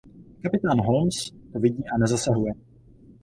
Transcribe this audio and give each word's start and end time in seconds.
Kapitán 0.41 0.79
Holmes 0.79 1.31
to 1.51 1.59
vidí 1.59 1.83
a 1.85 1.97
nezasahuje. 1.97 2.53